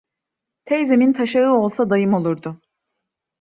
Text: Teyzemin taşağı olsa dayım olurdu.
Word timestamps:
Teyzemin 0.65 1.13
taşağı 1.13 1.53
olsa 1.53 1.89
dayım 1.89 2.13
olurdu. 2.13 2.61